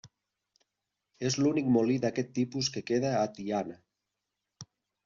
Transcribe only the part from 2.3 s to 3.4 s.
tipus que queda a